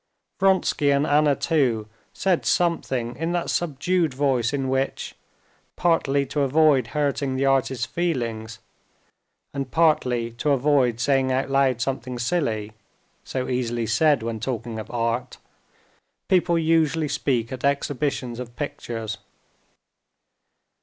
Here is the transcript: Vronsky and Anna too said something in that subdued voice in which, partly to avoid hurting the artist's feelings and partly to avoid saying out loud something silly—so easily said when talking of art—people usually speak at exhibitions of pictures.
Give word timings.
Vronsky 0.39 0.89
and 0.89 1.05
Anna 1.05 1.35
too 1.35 1.87
said 2.11 2.43
something 2.43 3.15
in 3.17 3.33
that 3.33 3.51
subdued 3.51 4.15
voice 4.15 4.51
in 4.51 4.67
which, 4.67 5.13
partly 5.75 6.25
to 6.25 6.41
avoid 6.41 6.87
hurting 6.97 7.35
the 7.35 7.45
artist's 7.45 7.85
feelings 7.85 8.57
and 9.53 9.69
partly 9.69 10.31
to 10.31 10.49
avoid 10.49 10.99
saying 10.99 11.31
out 11.31 11.51
loud 11.51 11.81
something 11.81 12.17
silly—so 12.17 13.47
easily 13.47 13.85
said 13.85 14.23
when 14.23 14.39
talking 14.39 14.79
of 14.79 14.89
art—people 14.89 16.57
usually 16.57 17.07
speak 17.07 17.51
at 17.51 17.63
exhibitions 17.63 18.39
of 18.39 18.55
pictures. 18.55 19.19